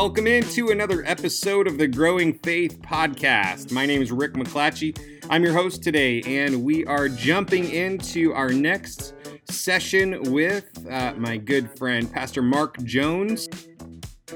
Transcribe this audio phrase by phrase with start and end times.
[0.00, 3.70] welcome into another episode of the Growing Faith Podcast.
[3.70, 4.98] My name is Rick McClatchey.
[5.28, 9.12] I'm your host today, and we are jumping into our next
[9.50, 13.46] session with uh, my good friend, Pastor Mark Jones.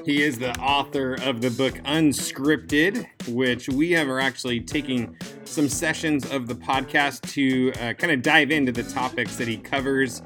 [0.05, 5.71] He is the author of the book Unscripted, which we have are actually taking some
[5.71, 10.21] sessions of the podcast to uh, kind of dive into the topics that he covers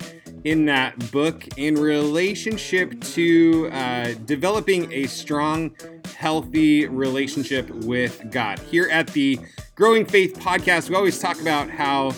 [0.49, 5.71] in that book in relationship to uh, developing a strong,
[6.17, 8.59] healthy relationship with God.
[8.61, 9.39] Here at the
[9.75, 12.15] Growing Faith podcast, we always talk about how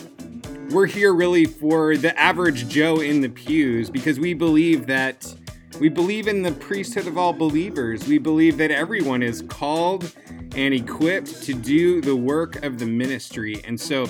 [0.69, 5.35] we're here really for the average Joe in the pews because we believe that
[5.79, 8.07] we believe in the priesthood of all believers.
[8.07, 10.11] We believe that everyone is called
[10.55, 13.61] and equipped to do the work of the ministry.
[13.65, 14.07] And so,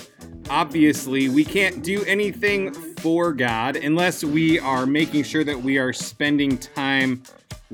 [0.50, 5.94] obviously, we can't do anything for God unless we are making sure that we are
[5.94, 7.24] spending time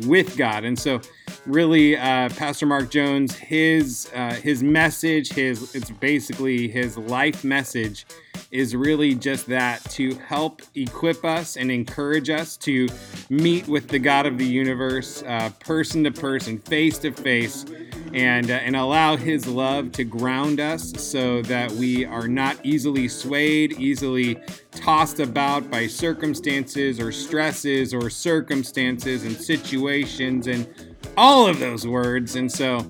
[0.06, 0.64] with God.
[0.64, 1.02] And so,
[1.46, 8.06] really, uh, Pastor Mark Jones, his uh, his message, his it's basically his life message,
[8.52, 12.88] is really just that to help equip us and encourage us to
[13.30, 17.66] meet with the God of the universe, uh, person to person, face to face,
[18.14, 23.08] and uh, and allow His love to ground us, so that we are not easily
[23.08, 24.40] swayed, easily
[24.72, 30.68] tossed about by circumstances or stresses or circumstances and situations and
[31.16, 32.36] all of those words.
[32.36, 32.86] And so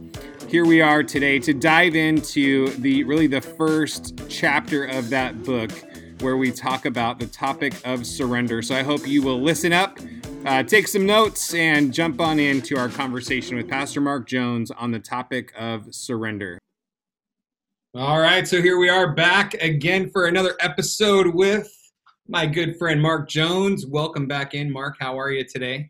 [0.47, 5.71] here we are today to dive into the really the first chapter of that book
[6.21, 8.61] where we talk about the topic of surrender.
[8.61, 9.99] So I hope you will listen up,
[10.45, 14.91] uh, take some notes, and jump on into our conversation with Pastor Mark Jones on
[14.91, 16.59] the topic of surrender.
[17.95, 21.71] All right, so here we are back again for another episode with
[22.27, 23.85] my good friend Mark Jones.
[23.85, 24.97] Welcome back in, Mark.
[24.99, 25.89] How are you today?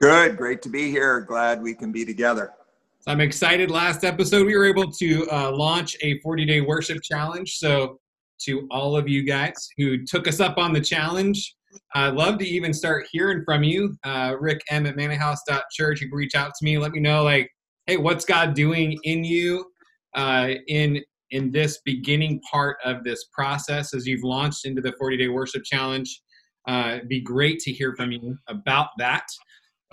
[0.00, 1.20] Good, great to be here.
[1.20, 2.52] Glad we can be together.
[3.00, 3.70] So I'm excited.
[3.70, 7.58] Last episode, we were able to uh, launch a 40 day worship challenge.
[7.58, 8.00] So,
[8.40, 11.54] to all of you guys who took us up on the challenge,
[11.94, 13.96] I'd love to even start hearing from you.
[14.04, 16.00] Uh, Rick M at mannahouse.church.
[16.00, 16.78] You can reach out to me.
[16.78, 17.50] Let me know, like,
[17.86, 19.66] hey, what's God doing in you
[20.14, 25.16] uh, in in this beginning part of this process as you've launched into the 40
[25.16, 26.20] day worship challenge?
[26.66, 29.26] Uh, it'd be great to hear from you about that.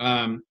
[0.00, 0.42] Um,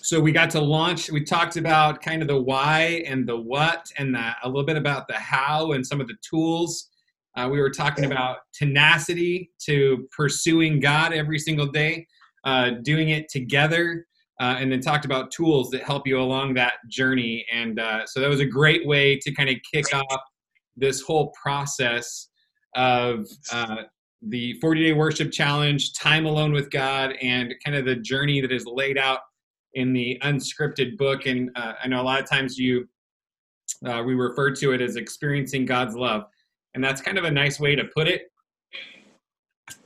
[0.00, 1.10] so we got to launch.
[1.10, 5.08] We talked about kind of the why and the what, and a little bit about
[5.08, 6.88] the how and some of the tools.
[7.36, 12.06] Uh, we were talking about tenacity to pursuing God every single day,
[12.44, 14.06] uh, doing it together,
[14.40, 17.44] uh, and then talked about tools that help you along that journey.
[17.52, 20.20] And uh, so that was a great way to kind of kick off
[20.76, 22.28] this whole process
[22.76, 23.82] of uh,
[24.22, 28.52] the 40 day worship challenge, time alone with God, and kind of the journey that
[28.52, 29.20] is laid out
[29.74, 31.26] in the unscripted book.
[31.26, 32.88] And uh, I know a lot of times you
[33.84, 36.24] uh, we refer to it as experiencing God's love,
[36.78, 38.30] and that's kind of a nice way to put it.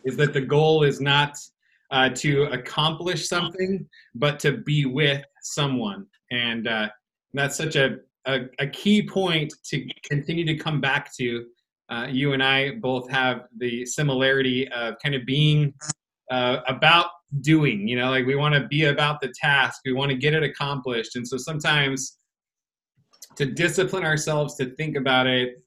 [0.05, 1.39] Is that the goal is not
[1.91, 6.91] uh, to accomplish something, but to be with someone, and uh,
[7.33, 11.47] that's such a, a, a key point to continue to come back to
[11.89, 15.73] uh, you and I both have the similarity of kind of being
[16.31, 17.07] uh, about
[17.41, 17.89] doing.
[17.89, 20.43] You know, like we want to be about the task, we want to get it
[20.43, 22.19] accomplished, and so sometimes
[23.37, 25.63] to discipline ourselves to think about it,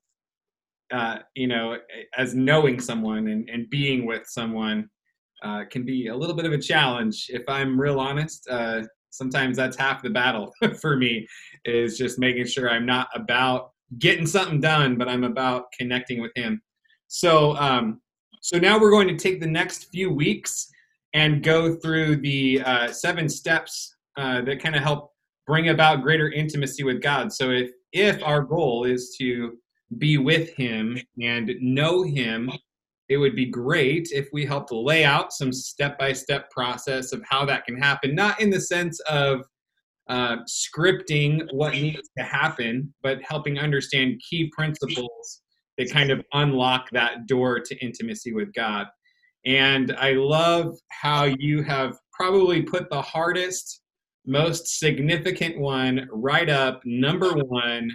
[0.94, 1.78] uh, you know,
[2.18, 4.90] as knowing someone and, and being with someone
[5.44, 7.28] uh, can be a little bit of a challenge.
[7.30, 11.28] If I'm real honest, uh, sometimes that's half the battle for me
[11.64, 16.32] is just making sure I'm not about getting something done, but I'm about connecting with
[16.36, 16.62] Him.
[17.08, 18.02] So, um,
[18.42, 20.70] so now we're going to take the next few weeks
[21.14, 25.12] and go through the uh, seven steps uh, that kind of help
[25.48, 27.32] bring about greater intimacy with God.
[27.32, 29.58] So, if if our goal is to
[29.98, 32.52] be with Him and know Him,
[33.10, 37.22] it would be great if we helped lay out some step by step process of
[37.30, 38.16] how that can happen.
[38.16, 39.42] Not in the sense of
[40.08, 45.42] uh, scripting what needs to happen, but helping understand key principles
[45.78, 48.88] that kind of unlock that door to intimacy with God.
[49.46, 53.82] And I love how you have probably put the hardest,
[54.26, 57.92] most significant one right up number one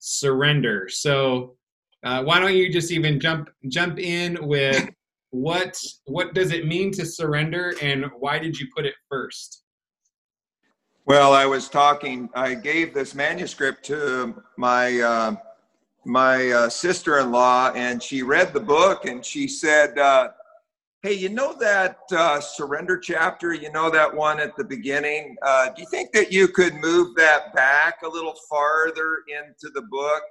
[0.00, 0.88] surrender.
[0.88, 1.56] So,
[2.02, 4.88] uh, why don't you just even jump jump in with
[5.30, 9.62] what what does it mean to surrender and why did you put it first?
[11.06, 12.28] Well, I was talking.
[12.34, 15.36] I gave this manuscript to my uh,
[16.04, 20.28] my uh, sister-in-law, and she read the book, and she said, uh,
[21.02, 23.54] Hey, you know that uh, surrender chapter?
[23.54, 25.34] You know that one at the beginning?
[25.40, 29.80] Uh, do you think that you could move that back a little farther into the
[29.80, 30.22] book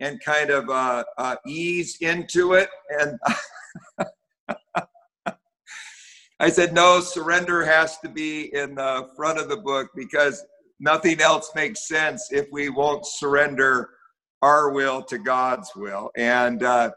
[0.00, 2.70] and kind of uh, uh ease into it?
[2.88, 3.18] And
[6.40, 10.42] I said, no, surrender has to be in the front of the book because
[10.80, 13.90] nothing else makes sense if we won't surrender
[14.40, 16.10] our will to God's will.
[16.16, 16.92] And uh,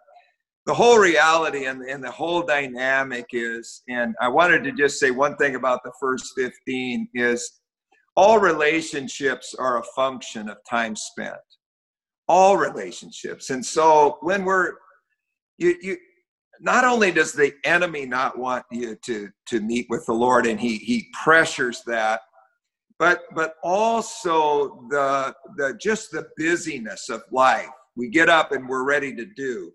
[0.67, 5.11] the whole reality and, and the whole dynamic is, and I wanted to just say
[5.11, 7.61] one thing about the first 15 is
[8.17, 11.37] all relationships are a function of time spent.
[12.27, 13.49] All relationships.
[13.49, 14.73] And so when we're,
[15.57, 15.97] you, you,
[16.59, 20.59] not only does the enemy not want you to to meet with the lord and
[20.59, 22.21] he he pressures that
[22.97, 28.83] but but also the the just the busyness of life we get up and we're
[28.83, 29.71] ready to do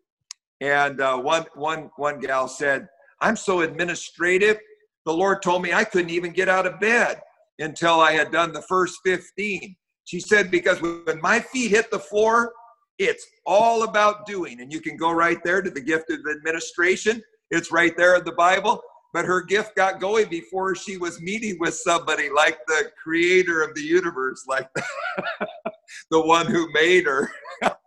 [0.62, 2.88] and uh, one one one gal said,
[3.20, 4.59] "I'm so administrative.
[5.05, 7.20] The Lord told me I couldn't even get out of bed
[7.59, 9.75] until I had done the first 15."
[10.05, 12.53] She said, "Because when my feet hit the floor,
[12.99, 17.20] it's all about doing." And you can go right there to the gift of administration.
[17.50, 18.81] It's right there in the Bible.
[19.12, 23.75] But her gift got going before she was meeting with somebody like the creator of
[23.75, 24.70] the universe, like
[26.11, 27.31] the one who made her.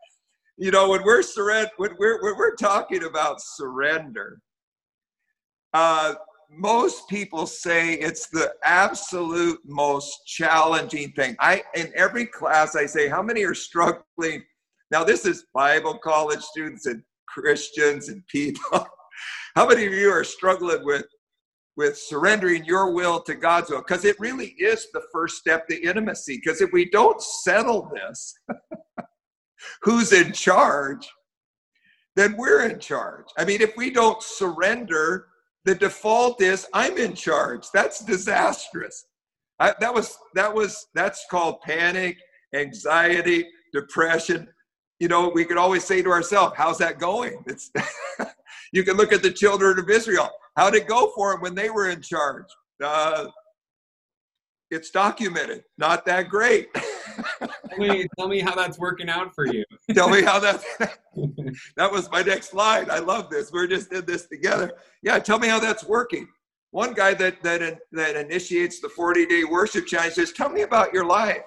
[0.58, 4.40] you know, when we're surrender, when we're when we're talking about surrender,
[5.74, 6.16] uh,
[6.50, 11.36] most people say it's the absolute most challenging thing.
[11.40, 14.44] I in every class I say, how many are struggling?
[14.92, 18.88] Now this is Bible college students and Christians and people.
[19.56, 21.06] how many of you are struggling with
[21.76, 23.80] with surrendering your will to God's will?
[23.80, 26.40] Because it really is the first step to intimacy.
[26.42, 28.34] Because if we don't settle this,
[29.82, 31.08] who's in charge,
[32.16, 33.26] then we're in charge.
[33.38, 35.28] I mean, if we don't surrender,
[35.66, 37.66] the default is I'm in charge.
[37.74, 39.06] That's disastrous.
[39.60, 42.18] I, that was that was that's called panic,
[42.54, 44.48] anxiety, depression.
[45.00, 47.72] You know, we could always say to ourselves, "How's that going?" It's
[48.74, 50.30] you can look at the children of Israel.
[50.56, 52.46] How did it go for them when they were in charge?
[52.84, 53.28] Uh,
[54.72, 55.64] it's documented.
[55.78, 56.70] Not that great.
[57.76, 59.64] tell, me, tell me how that's working out for you.
[59.94, 60.64] tell me how that.
[61.78, 62.90] that was my next slide.
[62.90, 63.52] I love this.
[63.52, 64.74] We're just in this together.
[65.02, 66.28] Yeah, tell me how that's working.
[66.72, 70.94] One guy that that that initiates the 40 day worship challenge says, "Tell me about
[70.94, 71.44] your life,"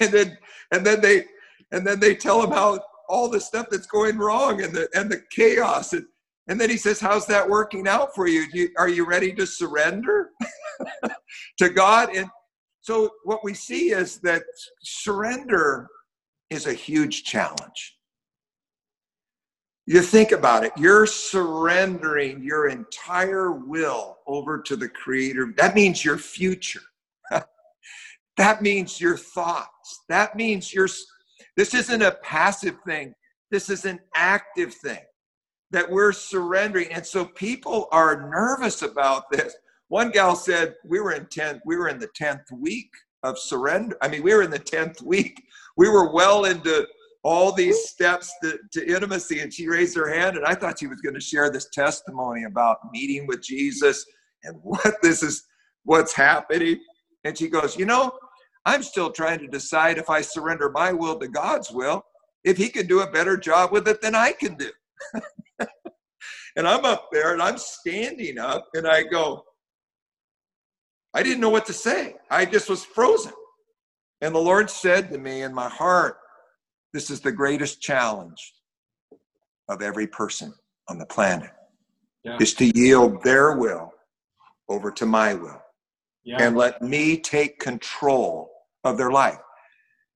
[0.00, 0.38] and then
[0.72, 1.26] and then they
[1.72, 5.10] and then they tell him how all the stuff that's going wrong and the and
[5.10, 6.06] the chaos and
[6.48, 8.46] and then he says, How's that working out for you?
[8.52, 10.30] you are you ready to surrender
[11.58, 12.14] to God?
[12.14, 12.28] And
[12.82, 14.42] so what we see is that
[14.82, 15.88] surrender
[16.50, 17.96] is a huge challenge.
[19.86, 25.54] You think about it, you're surrendering your entire will over to the Creator.
[25.56, 26.82] That means your future.
[28.36, 30.02] that means your thoughts.
[30.08, 30.88] That means your.
[31.56, 33.14] This isn't a passive thing,
[33.50, 35.00] this is an active thing
[35.70, 36.92] that we're surrendering.
[36.92, 39.54] And so people are nervous about this.
[39.92, 42.88] One gal said we were in 10th, we were in the 10th week
[43.24, 43.94] of surrender.
[44.00, 45.44] I mean, we were in the 10th week.
[45.76, 46.86] We were well into
[47.22, 49.40] all these steps to, to intimacy.
[49.40, 52.44] And she raised her hand, and I thought she was going to share this testimony
[52.44, 54.06] about meeting with Jesus
[54.44, 55.44] and what this is,
[55.84, 56.80] what's happening.
[57.24, 58.12] And she goes, You know,
[58.64, 62.02] I'm still trying to decide if I surrender my will to God's will,
[62.44, 64.70] if He can do a better job with it than I can do.
[66.56, 69.44] and I'm up there and I'm standing up and I go,
[71.14, 72.16] I didn't know what to say.
[72.30, 73.32] I just was frozen.
[74.20, 76.16] And the Lord said to me in my heart,
[76.92, 78.54] This is the greatest challenge
[79.68, 80.54] of every person
[80.88, 81.50] on the planet
[82.24, 82.38] yeah.
[82.40, 83.92] is to yield their will
[84.68, 85.62] over to my will
[86.24, 86.36] yeah.
[86.40, 88.50] and let me take control
[88.84, 89.38] of their life.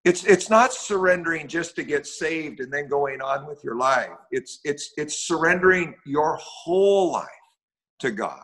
[0.04, 4.10] It's it's not surrendering just to get saved and then going on with your life.
[4.30, 7.26] It's it's it's surrendering your whole life
[7.98, 8.42] to God,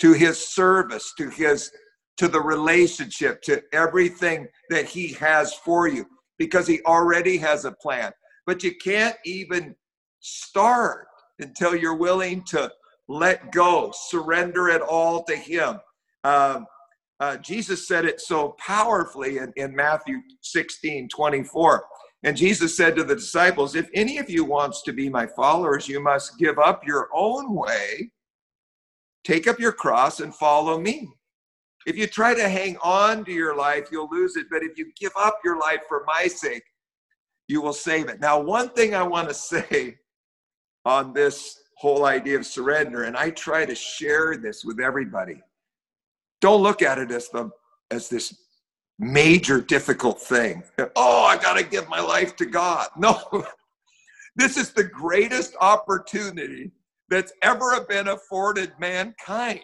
[0.00, 1.70] to his service, to his
[2.16, 6.06] to the relationship, to everything that he has for you
[6.38, 8.12] because he already has a plan.
[8.46, 9.74] But you can't even
[10.20, 11.06] start
[11.38, 12.70] until you're willing to
[13.08, 15.78] let go, surrender it all to him.
[16.24, 16.66] Um,
[17.20, 21.84] uh, Jesus said it so powerfully in, in Matthew 16 24.
[22.24, 25.88] And Jesus said to the disciples, If any of you wants to be my followers,
[25.88, 28.10] you must give up your own way,
[29.24, 31.08] take up your cross, and follow me.
[31.86, 34.46] If you try to hang on to your life, you'll lose it.
[34.50, 36.64] But if you give up your life for my sake,
[37.48, 38.20] you will save it.
[38.20, 39.98] Now, one thing I want to say
[40.84, 43.04] on this whole idea of surrender.
[43.04, 45.42] And I try to share this with everybody.
[46.40, 47.50] Don't look at it as the
[47.90, 48.34] as this
[48.98, 50.62] major difficult thing.
[50.96, 52.88] Oh, I got to give my life to God.
[52.96, 53.44] No,
[54.36, 56.72] this is the greatest opportunity
[57.08, 59.60] that's ever been afforded mankind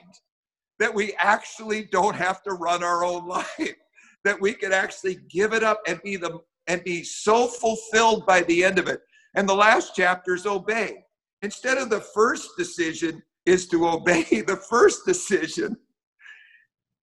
[0.81, 3.77] that we actually don't have to run our own life
[4.25, 8.43] that we could actually give it up and be the and be so fulfilled by
[8.43, 9.01] the end of it
[9.37, 11.05] and the last chapter is obey
[11.43, 15.77] instead of the first decision is to obey the first decision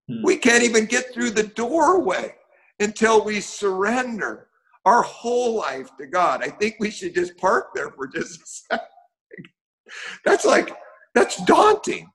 [0.10, 0.24] Hmm.
[0.24, 2.36] We can't even get through the doorway
[2.80, 4.48] until we surrender
[4.86, 6.42] our whole life to God.
[6.44, 8.88] I think we should just park there for just a second.
[10.26, 10.72] That's like,
[11.14, 12.10] that's daunting.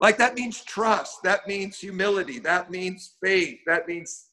[0.00, 1.22] Like, that means trust.
[1.22, 2.38] That means humility.
[2.38, 3.58] That means faith.
[3.66, 4.30] That means,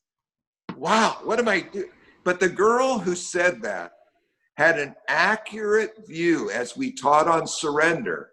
[0.76, 1.90] wow, what am I doing?
[2.24, 3.92] But the girl who said that
[4.58, 8.30] had an accurate view as we taught on surrender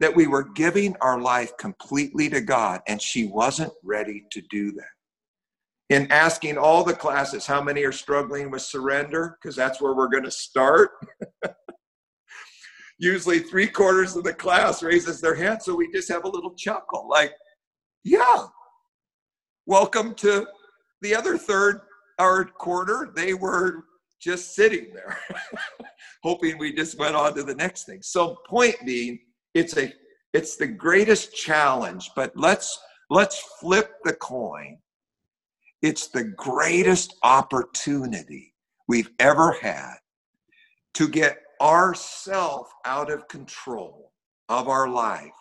[0.00, 4.72] that we were giving our life completely to God, and she wasn't ready to do
[4.72, 5.94] that.
[5.94, 9.36] In asking all the classes, how many are struggling with surrender?
[9.40, 10.90] Because that's where we're going to start.
[13.00, 16.54] Usually, three quarters of the class raises their hand, so we just have a little
[16.54, 17.32] chuckle like,
[18.04, 18.44] yeah,
[19.66, 20.46] welcome to
[21.02, 21.80] the other third
[22.18, 23.10] or quarter.
[23.16, 23.84] They were
[24.20, 25.18] just sitting there,
[26.22, 28.00] hoping we just went on to the next thing.
[28.02, 29.18] So, point being,
[29.54, 29.92] it's a
[30.32, 32.78] it's the greatest challenge but let's
[33.10, 34.78] let's flip the coin
[35.82, 38.54] it's the greatest opportunity
[38.86, 39.94] we've ever had
[40.94, 44.12] to get ourself out of control
[44.48, 45.32] of our life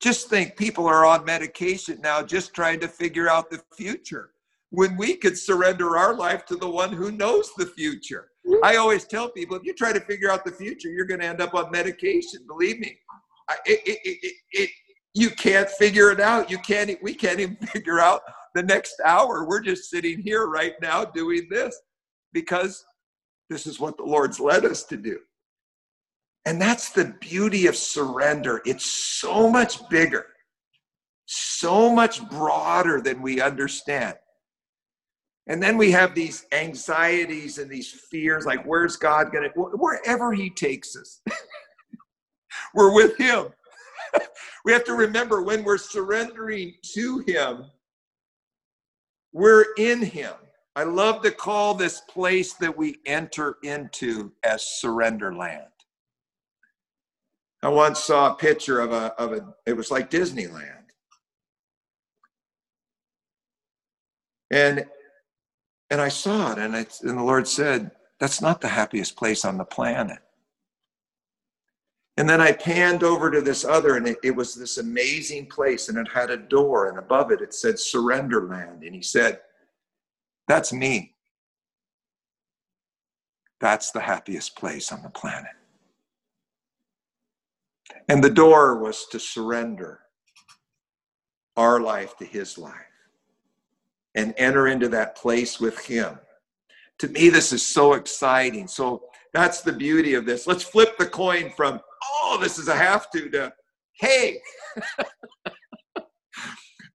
[0.00, 4.30] just think people are on medication now just trying to figure out the future
[4.70, 8.28] when we could surrender our life to the one who knows the future
[8.62, 8.80] i mm.
[8.80, 11.40] always tell people if you try to figure out the future you're going to end
[11.40, 12.98] up on medication believe me
[13.64, 14.70] it, it, it, it,
[15.16, 16.50] you can't figure it out.
[16.50, 18.20] You can't, we can't even figure out
[18.54, 19.46] the next hour.
[19.46, 21.80] We're just sitting here right now doing this
[22.32, 22.84] because
[23.48, 25.18] this is what the Lord's led us to do.
[26.46, 28.62] And that's the beauty of surrender.
[28.64, 30.26] It's so much bigger,
[31.26, 34.14] so much broader than we understand.
[35.48, 40.32] And then we have these anxieties and these fears like, where's God going to, wherever
[40.32, 41.20] He takes us.
[42.74, 43.48] we're with Him.
[44.64, 47.64] we have to remember when we're surrendering to Him,
[49.32, 50.34] we're in Him.
[50.76, 55.64] I love to call this place that we enter into as surrender land.
[57.62, 60.84] I once saw a picture of a, of a it was like Disneyland.
[64.50, 64.86] And
[65.90, 69.44] and I saw it, and, it, and the Lord said, That's not the happiest place
[69.44, 70.18] on the planet.
[72.16, 75.88] And then I panned over to this other, and it, it, was this amazing place,
[75.88, 78.82] and it had a door, and above it, it said Surrender Land.
[78.82, 79.40] And he said,
[80.48, 81.12] That's me.
[83.60, 85.52] That's the happiest place on the planet.
[88.08, 90.00] And the door was to surrender
[91.56, 92.72] our life to his life
[94.14, 96.18] and enter into that place with him.
[96.98, 98.68] To me, this is so exciting.
[98.68, 99.02] So
[99.34, 100.46] that's the beauty of this.
[100.46, 103.52] Let's flip the coin from oh, this is a have to, to
[104.00, 104.40] hey,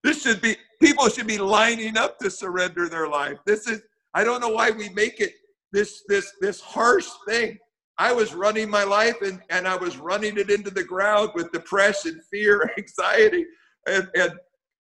[0.03, 3.37] this should be, people should be lining up to surrender their life.
[3.45, 3.81] This is,
[4.13, 5.33] I don't know why we make it
[5.71, 7.57] this, this, this harsh thing.
[8.01, 11.51] I was running my life and, and I was running it into the ground with
[11.51, 13.45] depression, fear, anxiety,
[13.87, 14.31] and, and,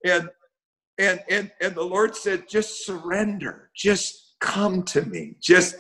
[0.04, 0.30] and,
[0.98, 5.78] and, and, and the Lord said, just surrender, just come to me, just,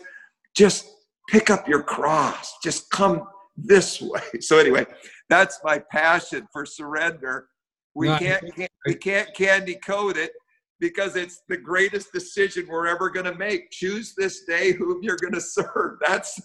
[0.56, 0.90] just
[1.28, 3.22] pick up your cross, just come
[3.56, 4.20] this way.
[4.40, 4.86] So anyway,
[5.28, 7.46] that's my passion for surrender.
[7.94, 10.32] We can't, can't we can't candy code it
[10.80, 13.70] because it's the greatest decision we're ever going to make.
[13.70, 15.98] Choose this day whom you're going to serve.
[16.04, 16.40] That's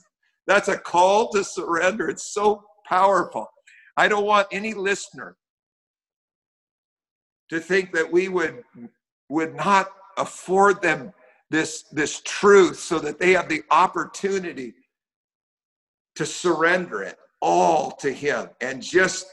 [0.48, 2.10] that's a call to surrender.
[2.10, 3.48] It's so powerful.
[3.96, 5.38] I don't want any listener
[7.50, 8.64] to think that we would
[9.30, 11.14] would not afford them
[11.50, 14.74] this this truth so that they have the opportunity
[16.16, 19.28] to surrender it all to Him and just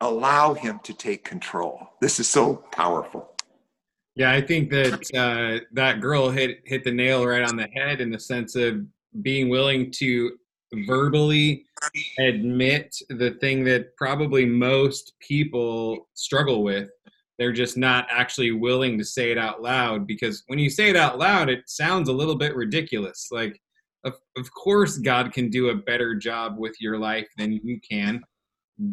[0.00, 1.80] allow Him to take control.
[2.00, 3.30] This is so powerful.
[4.14, 8.00] Yeah, I think that uh, that girl hit hit the nail right on the head
[8.00, 8.84] in the sense of
[9.20, 10.32] being willing to
[10.86, 11.66] verbally
[12.18, 16.88] admit the thing that probably most people struggle with.
[17.38, 20.96] They're just not actually willing to say it out loud because when you say it
[20.96, 23.28] out loud, it sounds a little bit ridiculous.
[23.30, 23.60] Like
[24.04, 28.20] of, of course god can do a better job with your life than you can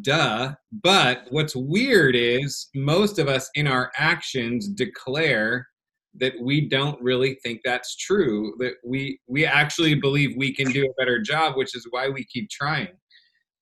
[0.02, 5.68] duh but what's weird is most of us in our actions declare
[6.16, 10.86] that we don't really think that's true that we we actually believe we can do
[10.86, 12.90] a better job which is why we keep trying.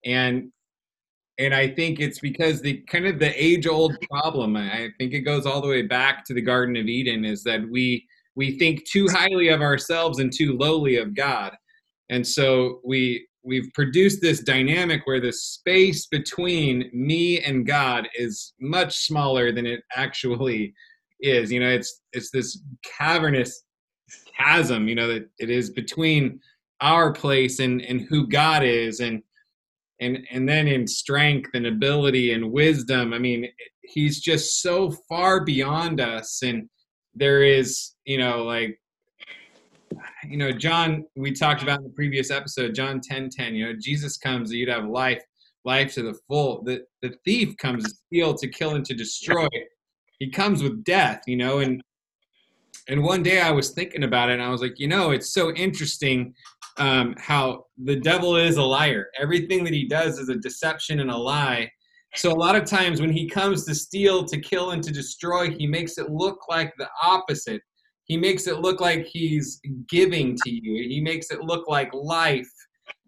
[0.06, 0.52] And
[1.40, 5.22] and i think it's because the kind of the age old problem i think it
[5.22, 8.86] goes all the way back to the garden of eden is that we we think
[8.86, 11.58] too highly of ourselves and too lowly of god.
[12.10, 18.54] And so we we've produced this dynamic where the space between me and god is
[18.60, 20.74] much smaller than it actually
[21.20, 23.64] is you know it's it's this cavernous
[24.38, 26.40] chasm you know that it is between
[26.82, 29.22] our place and and who god is and
[30.00, 33.14] and and then in strength and ability and wisdom.
[33.14, 33.48] I mean
[33.82, 36.70] he's just so far beyond us and
[37.16, 38.80] there is you know like
[40.24, 43.74] you know john we talked about in the previous episode john 10 10 you know
[43.80, 45.24] jesus comes you'd have life
[45.68, 46.64] life to the full.
[46.64, 49.48] The the thief comes to steal to kill and to destroy
[50.20, 51.82] he comes with death you know and
[52.90, 55.34] and one day i was thinking about it and i was like you know it's
[55.34, 56.34] so interesting
[56.78, 59.08] um, how the devil is a liar.
[59.20, 61.70] Everything that he does is a deception and a lie.
[62.16, 65.52] So a lot of times when he comes to steal to kill and to destroy
[65.52, 67.62] he makes it look like the opposite.
[68.06, 69.60] He makes it look like he's
[69.90, 70.88] giving to you.
[70.88, 72.50] He makes it look like life.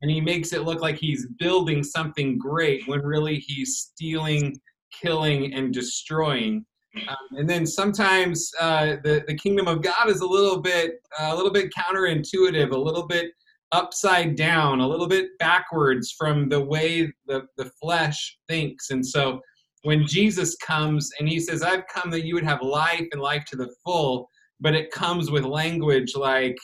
[0.02, 4.60] And he makes it look like he's building something great when really he's stealing
[4.92, 6.66] killing and destroying
[7.08, 11.30] um, and then sometimes uh, the the kingdom of God is a little bit uh,
[11.32, 13.32] a little bit counterintuitive, a little bit
[13.72, 18.90] upside down, a little bit backwards from the way the the flesh thinks.
[18.90, 19.42] And so
[19.84, 23.46] when Jesus comes and he says, "I've come that you would have life and life
[23.46, 24.30] to the full,"
[24.60, 26.58] but it comes with language like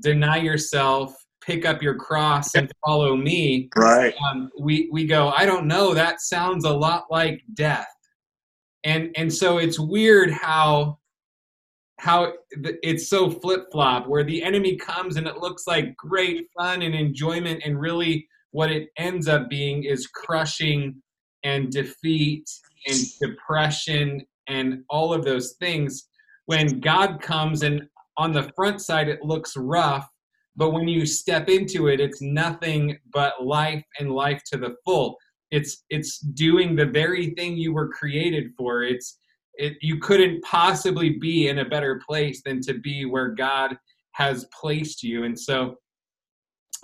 [0.00, 5.44] deny yourself pick up your cross and follow me right um, we we go i
[5.44, 7.88] don't know that sounds a lot like death
[8.84, 10.98] and and so it's weird how
[11.98, 12.32] how
[12.82, 16.94] it's so flip flop where the enemy comes and it looks like great fun and
[16.94, 21.00] enjoyment and really what it ends up being is crushing
[21.44, 22.44] and defeat
[22.86, 26.08] and depression and all of those things.
[26.46, 27.82] When god comes and
[28.16, 30.08] on the front side it looks rough
[30.56, 35.16] but when you step into it it's nothing but life and life to the full
[35.52, 38.82] it's it's doing the very thing you were created for.
[38.82, 39.18] It's
[39.54, 43.76] it you couldn't possibly be in a better place than to be where god
[44.12, 45.24] has placed you.
[45.24, 45.76] And so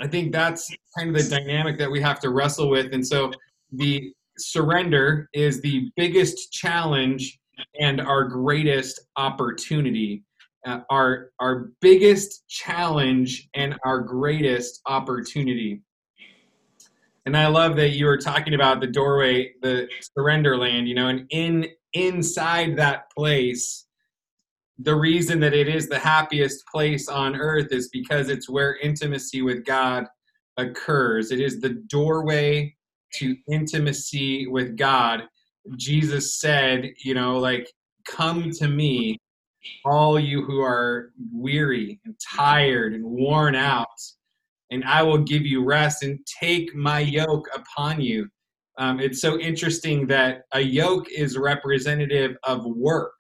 [0.01, 2.93] i think that's kind of the dynamic that we have to wrestle with.
[2.93, 3.33] And so
[3.73, 7.41] the surrender is the biggest challenge
[7.81, 10.23] and our greatest opportunity.
[10.67, 15.81] Uh, our our biggest challenge and our greatest opportunity
[17.29, 19.87] and I love that you were talking about the doorway, the
[20.17, 23.85] surrender land, you know, and in inside that place,
[24.79, 29.43] the reason that it is the happiest place on earth is because it's where intimacy
[29.43, 30.07] with God
[30.57, 31.31] occurs.
[31.31, 32.75] It is the doorway
[33.17, 35.25] to intimacy with God.
[35.77, 37.71] Jesus said, you know, like,
[38.07, 39.19] come to me,
[39.85, 43.87] all you who are weary and tired and worn out
[44.71, 48.29] and I will give you rest and take my yoke upon you.
[48.79, 53.19] Um, it's so interesting that a yoke is representative of work,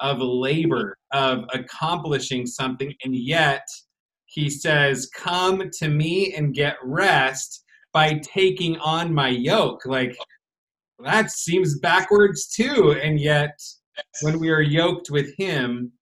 [0.00, 3.66] of labor, of accomplishing something, and yet
[4.26, 9.84] he says, Come to me and get rest by taking on my yoke.
[9.84, 10.16] Like,
[11.04, 12.92] that seems backwards too.
[13.02, 13.58] And yet,
[14.22, 15.92] when we are yoked with him,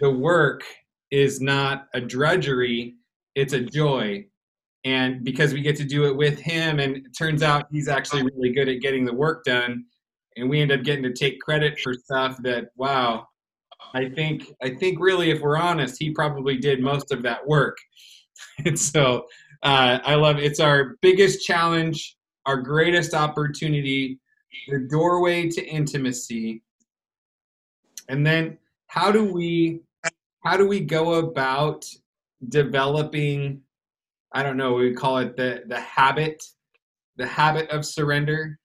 [0.00, 0.62] the work
[1.10, 2.94] is not a drudgery,
[3.34, 4.24] it's a joy
[4.86, 8.22] and because we get to do it with him and it turns out he's actually
[8.22, 9.84] really good at getting the work done
[10.36, 13.26] and we end up getting to take credit for stuff that wow
[13.94, 17.76] i think i think really if we're honest he probably did most of that work
[18.64, 19.26] and so
[19.64, 20.44] uh, i love it.
[20.44, 24.20] it's our biggest challenge our greatest opportunity
[24.68, 26.62] the doorway to intimacy
[28.08, 29.80] and then how do we
[30.44, 31.84] how do we go about
[32.48, 33.60] developing
[34.32, 36.42] I don't know, we call it the the habit,
[37.16, 38.58] the habit of surrender.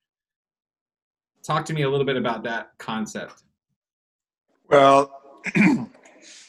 [1.43, 3.43] Talk to me a little bit about that concept.
[4.69, 5.41] Well,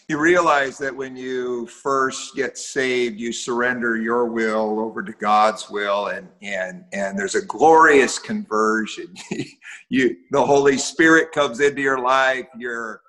[0.08, 5.70] you realize that when you first get saved, you surrender your will over to God's
[5.70, 9.14] will, and and and there's a glorious conversion.
[9.88, 12.46] you, the Holy Spirit comes into your life.
[12.58, 13.01] You're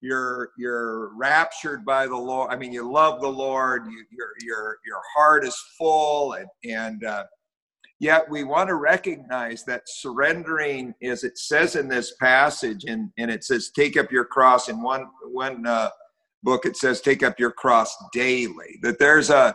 [0.00, 2.50] you're you're raptured by the Lord.
[2.50, 3.86] I mean, you love the Lord.
[3.86, 7.24] You, your your your heart is full, and and uh,
[7.98, 13.30] yet we want to recognize that surrendering, as it says in this passage, and and
[13.30, 15.90] it says, "Take up your cross." In one one uh,
[16.42, 19.54] book, it says, "Take up your cross daily." That there's a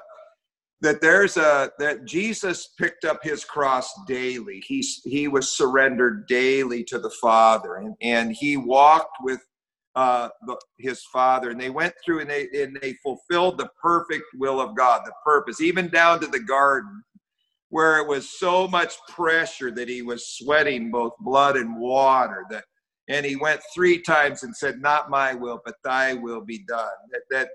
[0.82, 4.64] that there's a that Jesus picked up his cross daily.
[4.68, 9.40] He he was surrendered daily to the Father, and and he walked with
[9.96, 10.30] uh,
[10.78, 14.76] his father, and they went through and they and they fulfilled the perfect will of
[14.76, 17.04] God, the purpose, even down to the garden,
[17.70, 22.46] where it was so much pressure that he was sweating both blood and water.
[22.50, 22.66] That
[23.08, 26.90] and he went three times and said, "Not my will, but Thy will be done."
[27.12, 27.50] That that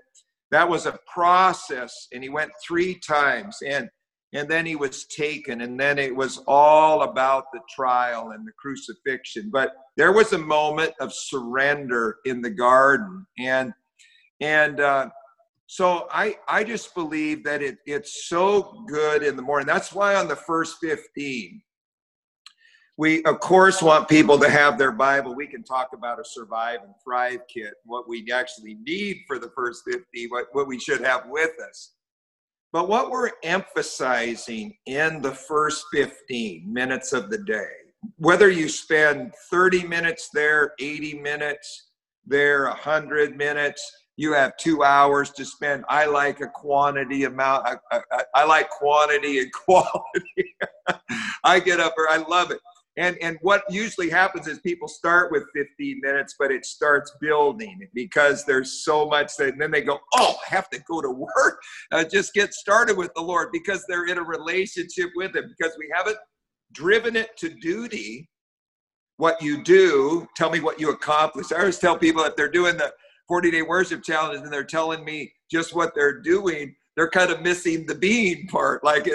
[0.49, 3.89] that was a process, and he went three times and
[4.33, 8.51] and then he was taken and then it was all about the trial and the
[8.53, 9.49] crucifixion.
[9.51, 13.73] But there was a moment of surrender in the garden and
[14.39, 15.09] and uh,
[15.67, 19.67] so i i just believe that it it's so good in the morning.
[19.67, 21.61] That's why on the first 15
[22.97, 25.35] we of course want people to have their bible.
[25.35, 29.51] We can talk about a survive and thrive kit what we actually need for the
[29.55, 31.93] first 50 what, what we should have with us
[32.73, 37.69] but what we're emphasizing in the first 15 minutes of the day,
[38.17, 41.89] whether you spend 30 minutes there, 80 minutes
[42.25, 45.83] there, 100 minutes, you have two hours to spend.
[45.89, 47.67] I like a quantity amount.
[47.67, 50.55] I, I, I like quantity and quality.
[51.43, 52.09] I get up there.
[52.09, 52.59] I love it.
[53.01, 57.89] And, and what usually happens is people start with 15 minutes, but it starts building
[57.95, 61.09] because there's so much that, and then they go, oh, I have to go to
[61.09, 61.59] work.
[61.91, 65.75] Uh, just get started with the Lord because they're in a relationship with Him because
[65.79, 66.17] we haven't
[66.73, 68.29] driven it to duty.
[69.17, 71.51] What you do, tell me what you accomplish.
[71.51, 72.93] I always tell people if they're doing the
[73.27, 77.41] 40 day worship challenge and they're telling me just what they're doing, they're kind of
[77.41, 78.83] missing the being part.
[78.83, 79.07] Like,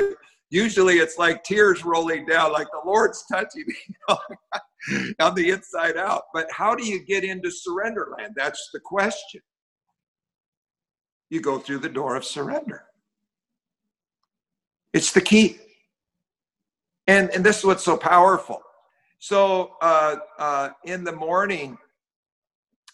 [0.50, 3.96] usually it's like tears rolling down, like the Lord's touching me
[5.20, 6.24] on the inside out.
[6.32, 8.35] But how do you get into surrender land?
[8.37, 9.40] That's the question.
[11.30, 12.85] You go through the door of surrender.
[14.92, 15.59] It's the key.
[17.06, 18.62] And, and this is what's so powerful.
[19.18, 21.78] So uh, uh, in the morning,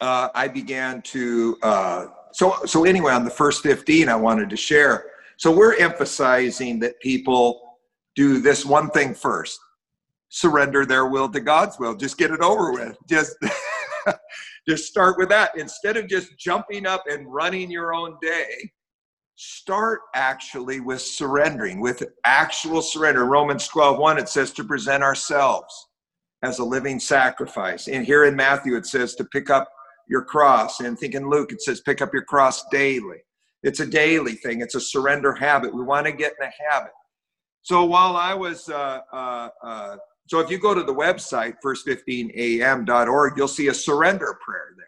[0.01, 1.59] uh, I began to.
[1.63, 6.79] Uh, so so anyway, on the first fifteen, I wanted to share so we're emphasizing
[6.81, 7.79] that people
[8.15, 9.59] do this one thing first
[10.33, 11.95] surrender their will to God's will.
[11.95, 12.97] Just get it over with.
[13.07, 13.37] Just
[14.69, 18.73] just start with that instead of just jumping up and running your own day.
[19.37, 23.27] Start actually with surrendering, with actual surrender.
[23.27, 25.89] Romans 12, 1, it says to present ourselves
[26.43, 27.89] as a living sacrifice.
[27.89, 29.69] And here in Matthew, it says to pick up
[30.09, 30.81] your cross.
[30.81, 33.19] And think in Luke, it says pick up your cross daily.
[33.63, 34.61] It's a daily thing.
[34.61, 35.75] It's a surrender habit.
[35.75, 36.93] We want to get in a habit.
[37.63, 39.97] So while I was, uh, uh, uh,
[40.27, 44.87] so if you go to the website first15am.org, you'll see a surrender prayer there.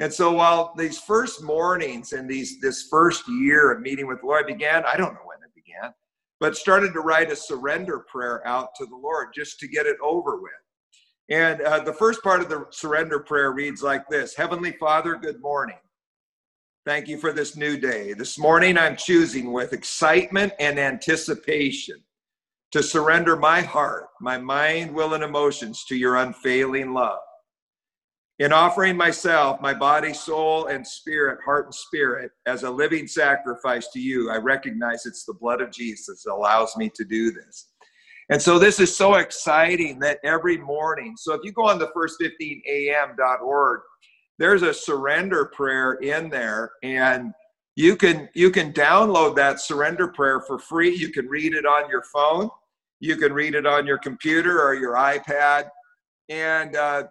[0.00, 4.26] And so while these first mornings and these this first year of meeting with the
[4.26, 5.92] Lord began, I don't know when it began,
[6.40, 9.96] but started to write a surrender prayer out to the Lord just to get it
[10.02, 10.52] over with.
[11.30, 15.40] And uh, the first part of the surrender prayer reads like this Heavenly Father, good
[15.40, 15.78] morning.
[16.86, 18.12] Thank you for this new day.
[18.12, 21.96] This morning, I'm choosing with excitement and anticipation
[22.72, 27.20] to surrender my heart, my mind, will, and emotions to your unfailing love.
[28.38, 33.88] In offering myself, my body, soul, and spirit, heart, and spirit, as a living sacrifice
[33.94, 37.70] to you, I recognize it's the blood of Jesus that allows me to do this.
[38.28, 41.92] And so this is so exciting that every morning, so if you go on the
[41.96, 43.80] first15am.org,
[44.38, 47.32] there's a surrender prayer in there and
[47.76, 50.94] you can you can download that surrender prayer for free.
[50.94, 52.48] You can read it on your phone.
[53.00, 55.68] You can read it on your computer or your ipad.
[56.28, 57.04] And uh,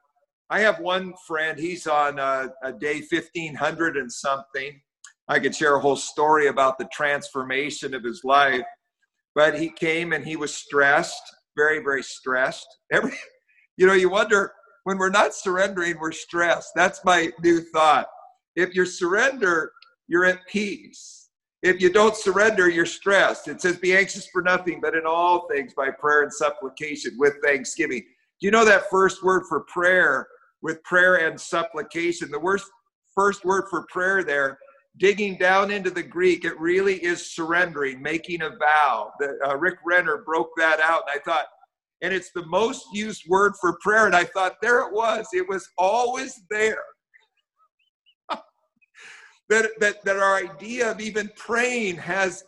[0.49, 4.81] i have one friend he's on uh, a day 1500 and something.
[5.27, 8.65] I could share a whole story about the transformation of his life.
[9.35, 11.23] But he came and he was stressed
[11.55, 12.67] very very stressed.
[12.91, 13.13] Every
[13.77, 16.71] you know you wonder when we're not surrendering, we're stressed.
[16.75, 18.07] That's my new thought.
[18.55, 19.71] If you surrender,
[20.07, 21.29] you're at peace.
[21.61, 23.47] If you don't surrender, you're stressed.
[23.47, 27.35] It says, Be anxious for nothing, but in all things by prayer and supplication with
[27.43, 28.01] thanksgiving.
[28.01, 30.27] Do you know that first word for prayer
[30.61, 32.29] with prayer and supplication?
[32.29, 32.69] The worst,
[33.15, 34.59] first word for prayer there,
[34.97, 39.13] digging down into the Greek, it really is surrendering, making a vow.
[39.19, 41.45] The, uh, Rick Renner broke that out, and I thought,
[42.03, 44.05] and it's the most used word for prayer.
[44.05, 45.25] And I thought, there it was.
[45.33, 46.83] It was always there.
[48.29, 52.43] that, that, that our idea of even praying has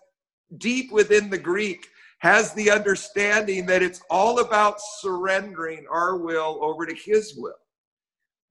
[0.57, 1.87] deep within the Greek,
[2.19, 7.53] has the understanding that it's all about surrendering our will over to His will.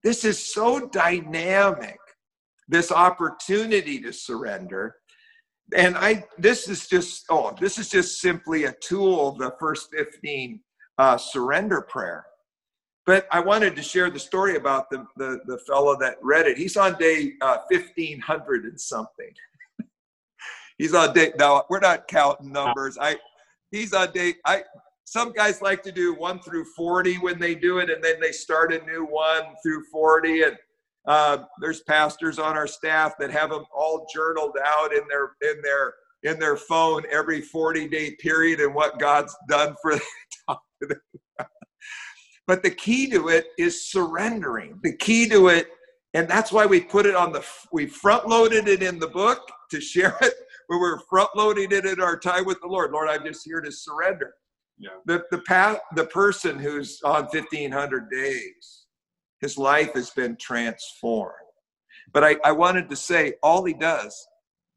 [0.03, 1.99] This is so dynamic,
[2.67, 4.95] this opportunity to surrender.
[5.75, 10.61] And I, this is just, oh, this is just simply a tool, the first 15
[10.97, 12.25] uh, surrender prayer.
[13.05, 16.57] But I wanted to share the story about the, the, the fellow that read it.
[16.57, 19.31] He's on day uh, 1500 and something.
[20.77, 22.97] he's on day, now we're not counting numbers.
[22.99, 23.17] I,
[23.69, 24.63] he's on day, I,
[25.03, 28.31] some guys like to do one through 40 when they do it, and then they
[28.31, 30.41] start a new one through 40.
[30.41, 30.57] And
[31.07, 35.61] uh, there's pastors on our staff that have them all journaled out in their, in
[35.61, 39.99] their, in their phone every 40 day period and what God's done for.
[42.47, 44.79] But the key to it is surrendering.
[44.83, 45.67] The key to it,
[46.13, 49.49] and that's why we put it on the, we front loaded it in the book
[49.71, 50.33] to share it,
[50.69, 52.91] but we're front loading it in our time with the Lord.
[52.91, 54.33] Lord, I'm just here to surrender.
[54.77, 54.89] Yeah.
[55.05, 58.85] The, the, path, the person who's on 1500 days,
[59.41, 61.33] his life has been transformed.
[62.13, 64.27] But I, I wanted to say, all he does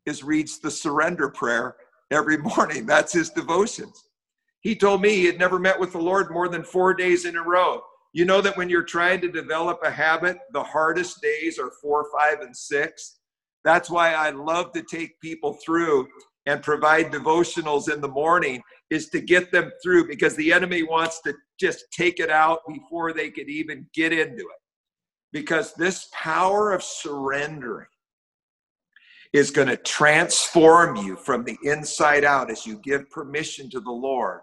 [0.06, 1.76] is reads the surrender prayer
[2.10, 2.86] every morning.
[2.86, 4.07] That's his devotions.
[4.68, 7.36] He told me he had never met with the Lord more than four days in
[7.36, 7.80] a row.
[8.12, 12.04] You know that when you're trying to develop a habit, the hardest days are four,
[12.12, 13.20] five, and six.
[13.64, 16.06] That's why I love to take people through
[16.44, 21.22] and provide devotionals in the morning is to get them through because the enemy wants
[21.22, 24.60] to just take it out before they could even get into it.
[25.32, 27.86] Because this power of surrendering
[29.32, 33.90] is going to transform you from the inside out as you give permission to the
[33.90, 34.40] Lord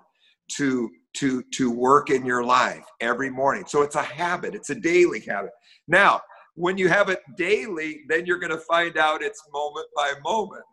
[0.58, 3.66] to to to work in your life every morning.
[3.68, 5.52] So it's a habit, it's a daily habit.
[5.88, 6.22] Now,
[6.56, 10.64] when you have it daily, then you're going to find out it's moment by moment.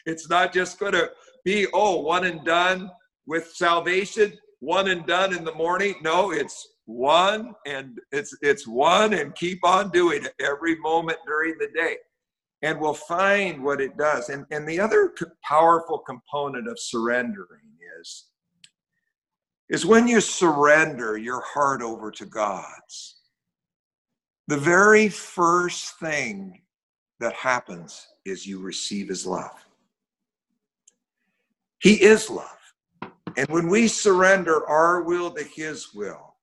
[0.05, 1.09] it's not just going to
[1.43, 2.89] be oh, one and done
[3.25, 5.95] with salvation, one and done in the morning.
[6.01, 11.57] No, it's one and it's it's one and keep on doing it every moment during
[11.59, 11.97] the day
[12.61, 14.29] and we'll find what it does.
[14.29, 17.61] And, and the other powerful component of surrendering
[18.01, 18.25] is,
[19.69, 23.17] is when you surrender your heart over to God's,
[24.47, 26.61] the very first thing
[27.19, 29.65] that happens is you receive his love.
[31.79, 32.45] He is love.
[33.35, 36.35] And when we surrender our will to his will,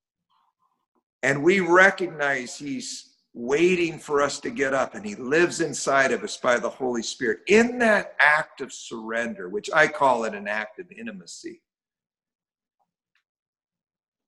[1.23, 6.23] and we recognize he's waiting for us to get up, and He lives inside of
[6.23, 7.41] us by the Holy Spirit.
[7.49, 11.61] In that act of surrender, which I call it an act of intimacy,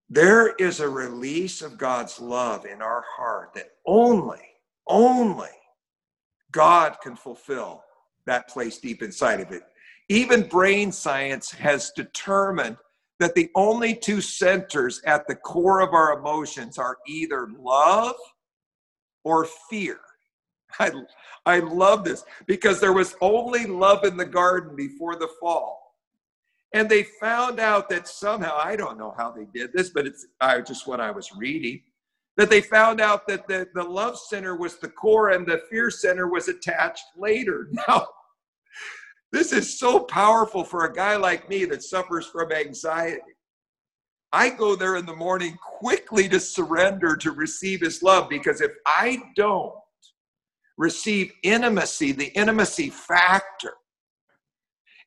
[0.09, 4.43] there is a release of God's love in our heart that only,
[4.89, 5.49] only
[6.53, 7.83] God can fulfill
[8.27, 9.63] that place deep inside of it.
[10.09, 12.77] Even brain science has determined
[13.19, 18.15] that the only two centers at the core of our emotions are either love
[19.27, 19.99] or fear.
[20.79, 20.93] I,
[21.47, 25.97] I love this because there was only love in the garden before the fall.
[26.75, 30.27] And they found out that somehow, I don't know how they did this, but it's
[30.41, 31.83] I, just what I was reading,
[32.37, 35.91] that they found out that the, the love center was the core and the fear
[35.91, 37.69] center was attached later.
[37.89, 38.07] Now,
[39.33, 43.23] this is so powerful for a guy like me that suffers from anxiety.
[44.37, 48.71] I go there in the morning quickly to surrender to receive his love because if
[48.85, 49.73] I don't
[50.77, 53.73] receive intimacy, the intimacy factor,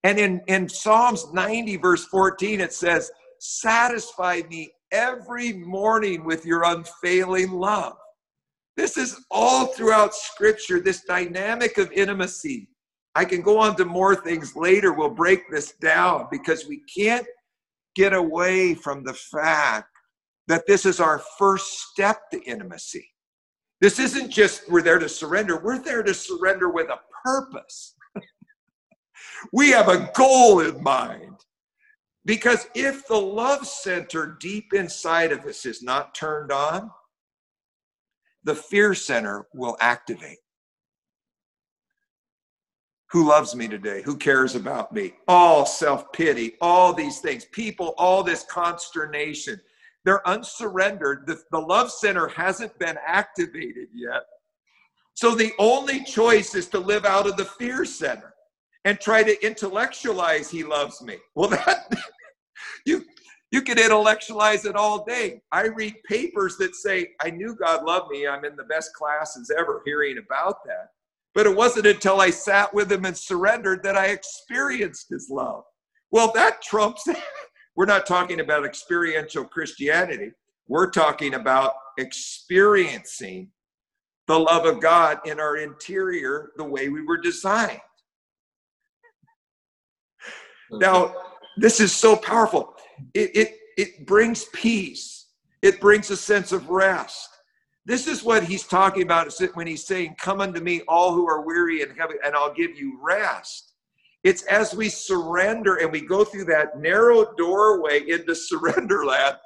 [0.04, 6.64] and in, in Psalms 90, verse 14, it says, Satisfy me every morning with your
[6.64, 7.98] unfailing love.
[8.78, 12.68] This is all throughout Scripture, this dynamic of intimacy.
[13.14, 14.92] I can go on to more things later.
[14.92, 17.28] We'll break this down because we can't
[18.00, 19.90] get away from the fact
[20.48, 23.06] that this is our first step to intimacy.
[23.82, 27.96] This isn't just we're there to surrender, we're there to surrender with a purpose.
[29.54, 31.36] we have a goal in mind.
[32.24, 36.90] Because if the love center deep inside of us is not turned on,
[38.46, 40.38] the fear center will activate.
[43.12, 44.04] Who loves me today?
[44.04, 45.14] Who cares about me?
[45.28, 49.60] All self pity, all these things, people, all this consternation.
[50.06, 51.26] They're unsurrendered.
[51.26, 54.24] The, the love center hasn't been activated yet.
[55.16, 58.34] So the only choice is to live out of the fear center
[58.86, 61.18] and try to intellectualize he loves me.
[61.36, 61.94] Well, that
[62.86, 63.04] you
[63.52, 65.42] you can intellectualize it all day.
[65.52, 68.28] I read papers that say, I knew God loved me.
[68.28, 70.92] I'm in the best classes ever hearing about that.
[71.36, 75.64] But it wasn't until I sat with him and surrendered that I experienced his love.
[76.12, 77.08] Well, that trumps,
[77.76, 80.32] we're not talking about experiential Christianity.
[80.68, 83.50] We're talking about experiencing
[84.28, 87.82] the love of God in our interior the way we were designed.
[90.72, 91.16] Now,
[91.58, 92.76] this is so powerful.
[93.14, 95.28] It, it, it brings peace,
[95.62, 97.29] it brings a sense of rest.
[97.90, 101.44] This is what he's talking about when he's saying, Come unto me, all who are
[101.44, 103.74] weary and heavy, and I'll give you rest.
[104.24, 109.38] It's as we surrender and we go through that narrow doorway into surrender land,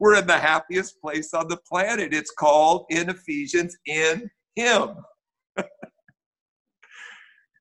[0.00, 2.12] we're in the happiest place on the planet.
[2.12, 4.96] It's called in Ephesians, in Him.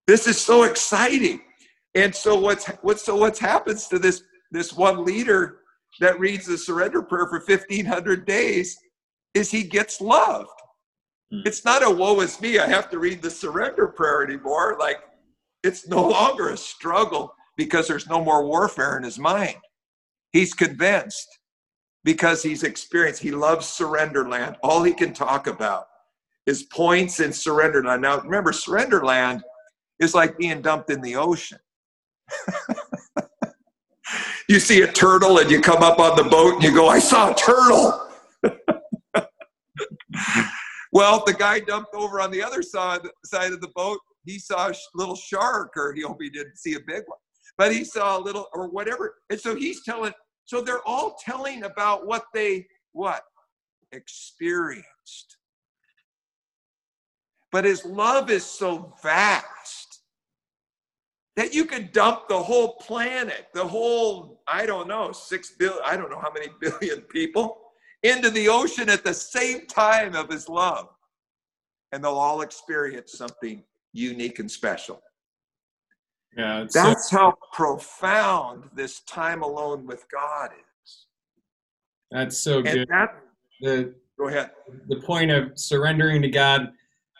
[0.08, 1.42] this is so exciting.
[1.94, 5.60] And so what's what's so what's happens to this this one leader
[6.00, 8.76] that reads the surrender prayer for 1500 days
[9.34, 10.50] is he gets loved.
[11.32, 11.42] Hmm.
[11.46, 14.78] It's not a woe is me, I have to read the surrender prayer anymore.
[14.80, 15.00] Like
[15.64, 19.58] it's no longer a struggle because there's no more warfare in his mind.
[20.32, 21.40] He's convinced
[22.04, 24.56] because he's experienced, he loves surrender land.
[24.64, 25.88] All he can talk about
[26.48, 28.02] is points in surrender land.
[28.02, 29.44] Now, remember, surrender land
[30.00, 31.60] is like being dumped in the ocean.
[34.50, 37.00] you see a turtle and you come up on the boat and you go, I
[37.00, 38.11] saw a turtle.
[40.92, 44.70] Well, the guy dumped over on the other side, side of the boat he saw
[44.70, 47.18] a little shark, or he hope he didn't see a big one,
[47.58, 49.16] but he saw a little or whatever.
[49.30, 50.14] And so he's telling.
[50.46, 53.24] So they're all telling about what they what
[53.92, 55.38] experienced.
[57.52, 60.00] But his love is so vast
[61.36, 65.98] that you could dump the whole planet, the whole, I don't know, six billion, I
[65.98, 67.58] don't know how many billion people
[68.04, 70.90] into the ocean at the same time of his love.
[71.92, 75.02] And they'll all experience something unique and special.
[76.38, 81.06] Yeah, that's so, how profound this time alone with God is.
[82.10, 82.88] That's so good.
[82.88, 83.16] That,
[83.60, 84.52] the, go ahead.
[84.88, 86.72] The point of surrendering to God,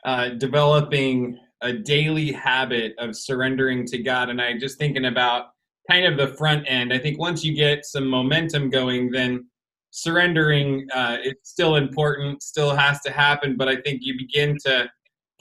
[0.06, 5.48] uh, developing a daily habit of surrendering to God, and I just thinking about
[5.90, 6.94] kind of the front end.
[6.94, 9.46] I think once you get some momentum going, then
[9.92, 13.56] surrendering uh, it's still important, still has to happen.
[13.56, 14.90] But I think you begin to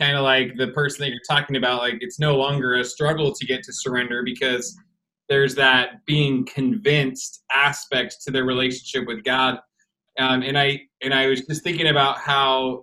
[0.01, 3.33] kind of like the person that you're talking about like it's no longer a struggle
[3.33, 4.77] to get to surrender because
[5.29, 9.59] there's that being convinced aspect to their relationship with god
[10.19, 12.83] um, and i and i was just thinking about how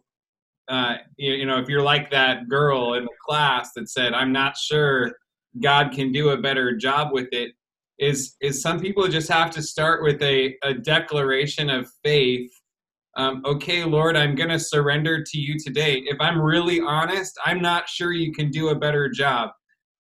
[0.70, 4.32] uh, you, you know if you're like that girl in the class that said i'm
[4.32, 5.12] not sure
[5.60, 7.52] god can do a better job with it
[8.00, 12.52] is is some people just have to start with a, a declaration of faith
[13.18, 16.04] um, okay, Lord, I'm going to surrender to you today.
[16.06, 19.50] If I'm really honest, I'm not sure you can do a better job,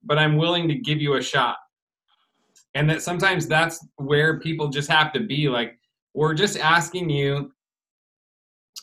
[0.04, 1.58] but I'm willing to give you a shot.
[2.76, 5.80] And that sometimes that's where people just have to be like,
[6.14, 7.52] we're just asking you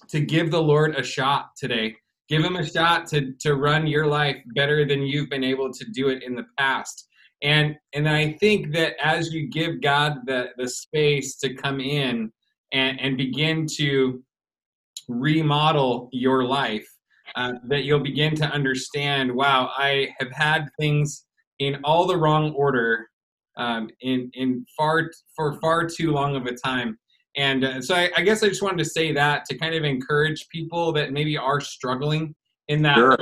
[0.08, 1.94] to give the Lord a shot today.
[2.28, 5.84] Give him a shot to, to run your life better than you've been able to
[5.92, 7.06] do it in the past.
[7.44, 12.32] And and I think that as you give God the, the space to come in,
[12.72, 14.22] and, and begin to
[15.08, 16.86] remodel your life,
[17.36, 21.26] uh, that you'll begin to understand wow, I have had things
[21.58, 23.08] in all the wrong order
[23.56, 26.98] um, in, in far for far too long of a time.
[27.36, 29.84] And uh, so I, I, guess I just wanted to say that to kind of
[29.84, 32.34] encourage people that maybe are struggling
[32.68, 33.18] in that sure.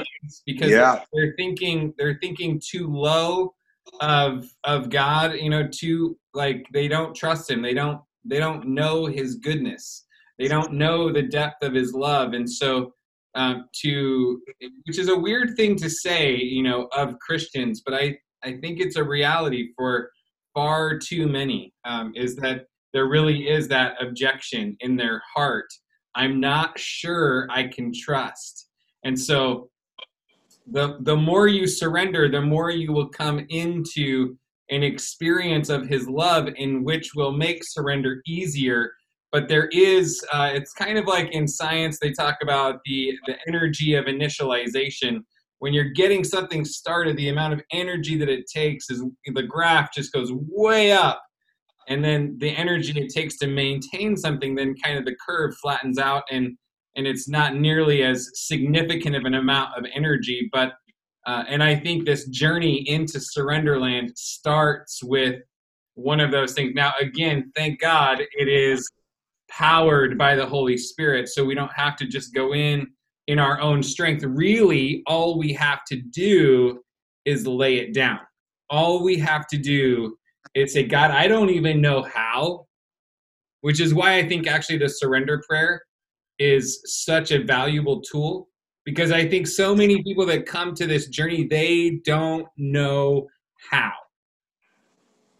[0.47, 1.03] because yeah.
[1.13, 3.53] they're thinking they're thinking too low
[4.01, 7.63] of of God, you know, to like they don't trust him.
[7.63, 10.07] They don't they don't know his goodness.
[10.39, 12.33] They don't know the depth of his love.
[12.33, 12.93] And so
[13.35, 14.43] um, to
[14.87, 18.15] which is a weird thing to say you know of christians but i
[18.45, 20.11] i think it's a reality for
[20.53, 25.69] far too many um, is that there really is that objection in their heart.
[26.15, 28.69] I'm not sure i can trust.
[29.05, 29.71] And so
[30.71, 34.37] the the more you surrender the more you will come into
[34.71, 38.93] an experience of his love in which will make surrender easier.
[39.31, 43.37] But there is uh, it's kind of like in science they talk about the the
[43.47, 45.21] energy of initialization.
[45.59, 49.93] When you're getting something started the amount of energy that it takes is the graph
[49.95, 51.23] just goes way up.
[51.89, 55.99] And then the energy it takes to maintain something then kind of the curve flattens
[55.99, 56.57] out and
[56.97, 60.73] and it's not nearly as significant of an amount of energy but
[61.27, 65.41] uh, and I think this journey into Surrenderland starts with
[65.95, 66.73] one of those things.
[66.75, 68.89] Now, again, thank God it is
[69.49, 72.89] powered by the Holy Spirit, so we don't have to just go in
[73.29, 74.25] in our own strength.
[74.25, 76.81] Really, all we have to do
[77.25, 78.19] is lay it down.
[78.69, 80.17] All we have to do
[80.55, 82.67] is say, God, I don't even know how,
[83.61, 85.83] which is why I think actually the surrender prayer
[86.43, 88.49] is such a valuable tool
[88.85, 93.29] because I think so many people that come to this journey, they don't know
[93.71, 93.93] how.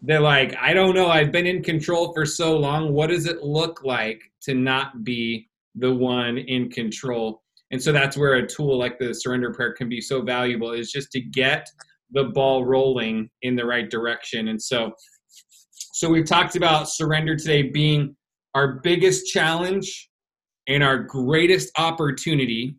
[0.01, 2.93] They're like, I don't know, I've been in control for so long.
[2.93, 7.41] What does it look like to not be the one in control?
[7.71, 10.91] And so that's where a tool like the surrender prayer can be so valuable is
[10.91, 11.67] just to get
[12.11, 14.49] the ball rolling in the right direction.
[14.49, 14.93] And so
[15.93, 18.15] so we've talked about surrender today being
[18.55, 20.09] our biggest challenge
[20.67, 22.75] and our greatest opportunity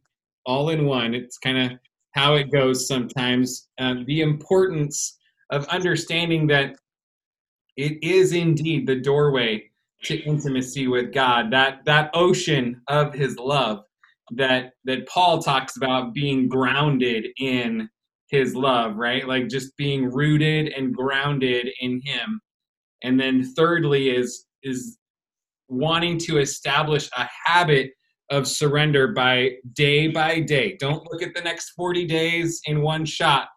[0.46, 1.14] all in one.
[1.14, 1.78] It's kind of
[2.12, 3.68] how it goes sometimes.
[3.78, 5.18] Um, the importance
[5.50, 6.76] of understanding that
[7.76, 9.70] it is indeed the doorway
[10.04, 13.84] to intimacy with God, that that ocean of His love
[14.32, 17.88] that that Paul talks about being grounded in
[18.28, 19.26] His love, right?
[19.26, 22.40] Like just being rooted and grounded in Him.
[23.02, 24.98] And then thirdly is is
[25.74, 27.90] wanting to establish a habit
[28.30, 30.76] of surrender by day by day.
[30.78, 33.48] Don't look at the next 40 days in one shot.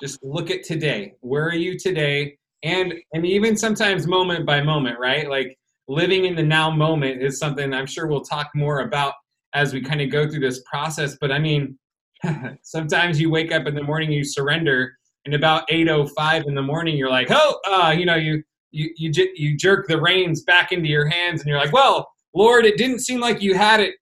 [0.00, 1.14] Just look at today.
[1.20, 2.36] Where are you today?
[2.62, 5.28] And and even sometimes moment by moment, right?
[5.28, 5.58] Like
[5.88, 9.14] living in the now moment is something I'm sure we'll talk more about
[9.54, 11.16] as we kind of go through this process.
[11.20, 11.78] But I mean,
[12.62, 16.96] sometimes you wake up in the morning, you surrender, and about 8:05 in the morning,
[16.96, 18.42] you're like, oh, uh, you know, you
[18.72, 22.64] you you you jerk the reins back into your hands, and you're like, well, Lord,
[22.64, 23.94] it didn't seem like you had it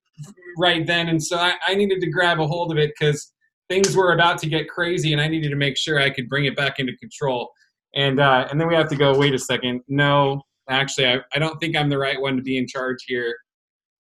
[0.56, 3.32] right then, and so I, I needed to grab a hold of it because
[3.68, 6.44] things were about to get crazy, and I needed to make sure I could bring
[6.44, 7.50] it back into control.
[7.94, 9.16] And uh, and then we have to go.
[9.18, 9.80] Wait a second.
[9.88, 13.36] No, actually, I, I don't think I'm the right one to be in charge here.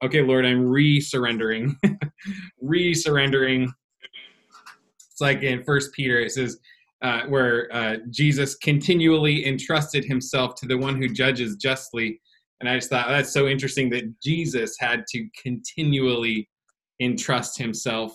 [0.02, 1.76] Okay, Lord, I'm re-surrendering,
[2.62, 3.70] re-surrendering.
[5.10, 6.58] It's like in First Peter, it says.
[7.02, 12.20] Uh, where uh, Jesus continually entrusted himself to the one who judges justly
[12.60, 16.48] and I just thought oh, that's so interesting that Jesus had to continually
[17.00, 18.14] entrust himself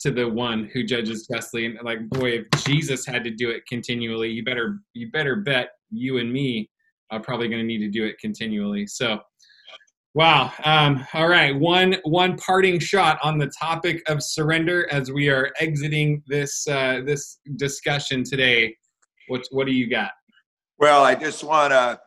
[0.00, 1.66] to the one who judges justly.
[1.66, 5.70] And like, boy, if Jesus had to do it continually, you better you better bet
[5.90, 6.70] you and me
[7.10, 8.86] are probably going to need to do it continually.
[8.86, 9.20] So,
[10.14, 10.52] wow.
[10.64, 15.50] Um, all right, one one parting shot on the topic of surrender as we are
[15.60, 18.76] exiting this uh, this discussion today.
[19.28, 20.12] What what do you got?
[20.78, 22.00] Well, I just want to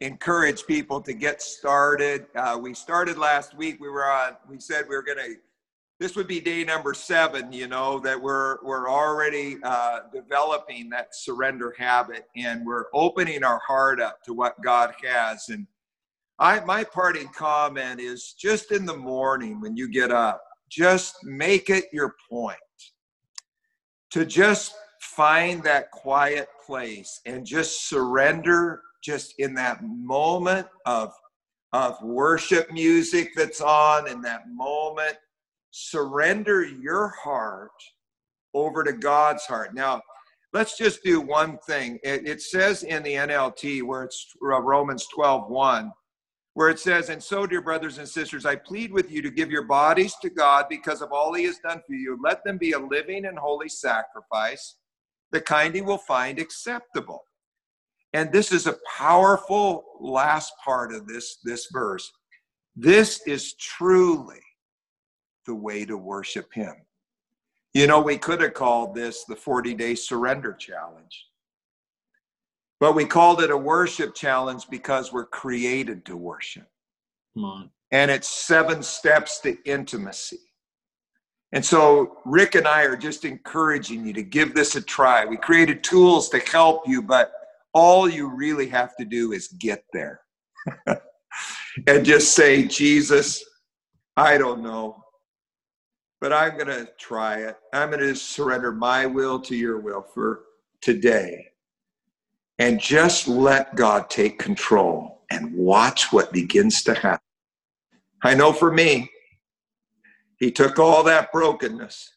[0.00, 2.26] encourage people to get started.
[2.34, 3.78] Uh, we started last week.
[3.80, 4.36] We were on.
[4.48, 5.36] We said we were going to.
[5.98, 7.52] This would be day number seven.
[7.52, 13.58] You know that we're we're already uh, developing that surrender habit, and we're opening our
[13.58, 15.50] heart up to what God has.
[15.50, 15.66] And
[16.40, 21.68] I, my parting comment is just in the morning when you get up, just make
[21.68, 22.56] it your point
[24.10, 31.12] to just find that quiet place and just surrender just in that moment of
[31.72, 35.16] of worship music that's on in that moment.
[35.70, 37.70] Surrender your heart
[38.54, 39.74] over to god's heart.
[39.74, 40.02] Now
[40.52, 42.00] let's just do one thing.
[42.02, 45.92] It, it says in the nlt where it's uh, romans 12 1
[46.54, 49.50] where it says and so dear brothers and sisters i plead with you to give
[49.50, 52.72] your bodies to god because of all he has done for you let them be
[52.72, 54.76] a living and holy sacrifice
[55.32, 57.24] the kind he will find acceptable
[58.12, 62.10] and this is a powerful last part of this, this verse.
[62.74, 64.40] This is truly
[65.46, 66.74] the way to worship Him.
[67.72, 71.26] You know, we could have called this the 40 day surrender challenge,
[72.80, 76.66] but we called it a worship challenge because we're created to worship.
[77.34, 77.70] Come on.
[77.92, 80.38] And it's seven steps to intimacy.
[81.52, 85.24] And so, Rick and I are just encouraging you to give this a try.
[85.24, 87.32] We created tools to help you, but
[87.74, 90.20] all you really have to do is get there
[90.86, 93.44] and just say, Jesus,
[94.16, 95.02] I don't know,
[96.20, 97.56] but I'm going to try it.
[97.72, 100.42] I'm going to surrender my will to your will for
[100.80, 101.49] today.
[102.60, 107.24] And just let God take control and watch what begins to happen.
[108.22, 109.10] I know for me,
[110.38, 112.12] He took all that brokenness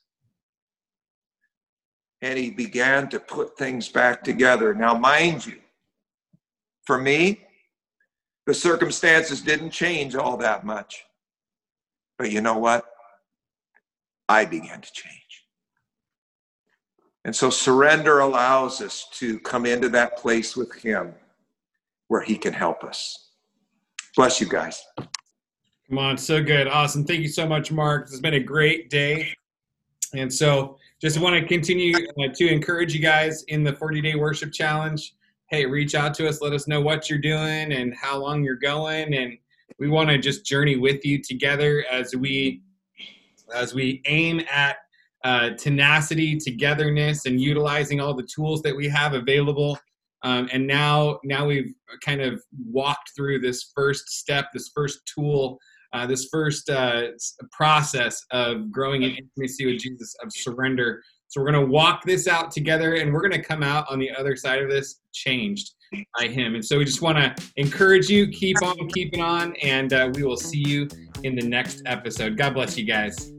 [2.24, 4.74] and he began to put things back together.
[4.74, 5.60] Now, mind you,
[6.86, 7.42] for me,
[8.48, 11.04] the circumstances didn't change all that much.
[12.18, 12.86] But you know what?
[14.30, 15.23] I began to change.
[17.26, 21.14] And so surrender allows us to come into that place with Him
[22.08, 23.30] where He can help us.
[24.16, 24.84] Bless you guys.
[25.90, 26.68] Come on, so good.
[26.68, 27.06] Awesome.
[27.06, 28.08] Thank you so much, Mark.
[28.08, 29.34] It's been a great day
[30.14, 34.16] And so just want to continue uh, to encourage you guys in the 40 day
[34.16, 35.16] worship challenge.
[35.50, 36.42] Hey, reach out to us.
[36.42, 39.14] Let us know what you're doing and how long you're going.
[39.14, 39.38] And
[39.80, 42.64] we want to just journey with you together as we
[43.54, 44.78] as we aim at
[45.24, 49.78] uh, tenacity, togetherness, and utilizing all the tools that we have available.
[50.24, 55.58] Um, and now, now we've kind of walked through this first step, this first tool,
[55.94, 57.08] uh, this first uh,
[57.52, 61.02] process of growing in intimacy with Jesus, of surrender.
[61.28, 64.00] So we're going to walk this out together, and we're going to come out on
[64.00, 65.74] the other side of this changed
[66.18, 66.56] by Him.
[66.56, 70.24] And so we just want to encourage you, keep on keeping on, and uh, we
[70.24, 70.88] will see you
[71.24, 72.38] in the next episode.
[72.38, 73.34] God bless you guys.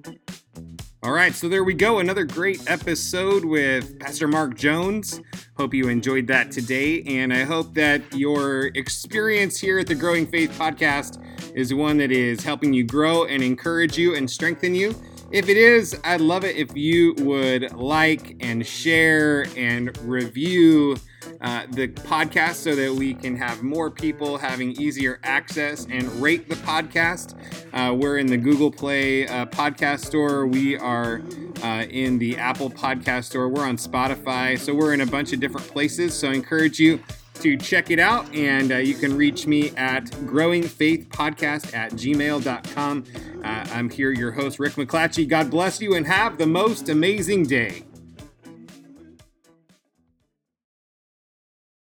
[1.04, 1.98] All right, so there we go.
[1.98, 5.20] Another great episode with Pastor Mark Jones.
[5.58, 10.26] Hope you enjoyed that today, and I hope that your experience here at the Growing
[10.26, 11.22] Faith podcast
[11.54, 14.94] is one that is helping you grow and encourage you and strengthen you.
[15.34, 20.96] If it is, I'd love it if you would like and share and review
[21.40, 26.48] uh, the podcast so that we can have more people having easier access and rate
[26.48, 27.34] the podcast.
[27.72, 30.46] Uh, we're in the Google Play uh, podcast store.
[30.46, 31.20] We are
[31.64, 33.48] uh, in the Apple podcast store.
[33.48, 34.56] We're on Spotify.
[34.56, 36.14] So we're in a bunch of different places.
[36.14, 37.00] So I encourage you
[37.34, 38.32] to check it out.
[38.34, 43.04] And uh, you can reach me at growingfaithpodcast at gmail.com.
[43.42, 45.28] Uh, I'm here, your host, Rick McClatchey.
[45.28, 47.84] God bless you and have the most amazing day.